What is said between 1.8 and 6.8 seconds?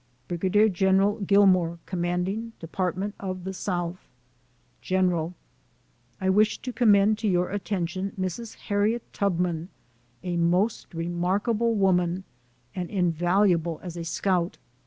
Commanding Department of the South GENERAL: I wish to